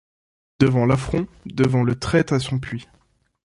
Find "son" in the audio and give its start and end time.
2.39-2.57